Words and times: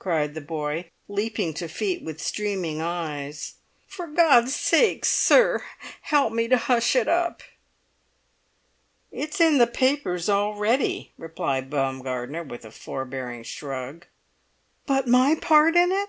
cried 0.00 0.34
the 0.34 0.40
boy, 0.40 0.90
leaping 1.06 1.54
to 1.54 1.68
feet 1.68 2.02
with 2.02 2.20
streaming 2.20 2.80
eyes. 2.82 3.54
"For 3.86 4.08
God's 4.08 4.52
sake, 4.52 5.04
sir, 5.04 5.62
help 6.00 6.32
me 6.32 6.48
to 6.48 6.56
hush 6.58 6.96
it 6.96 7.06
up!" 7.06 7.44
"It's 9.12 9.40
in 9.40 9.58
the 9.58 9.68
papers 9.68 10.28
already," 10.28 11.12
replied 11.16 11.70
Baumgartner, 11.70 12.42
with 12.42 12.64
a 12.64 12.72
forbearing 12.72 13.44
shrug. 13.44 14.06
"But 14.84 15.06
my 15.06 15.36
part 15.36 15.76
in 15.76 15.92
it!" 15.92 16.08